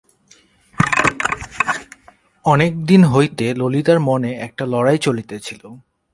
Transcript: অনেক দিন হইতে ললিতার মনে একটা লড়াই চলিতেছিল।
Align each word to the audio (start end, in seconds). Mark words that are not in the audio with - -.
অনেক 2.45 2.71
দিন 2.85 3.01
হইতে 3.03 3.45
ললিতার 3.53 3.99
মনে 3.99 4.31
একটা 4.37 4.63
লড়াই 4.65 4.97
চলিতেছিল। 4.97 5.61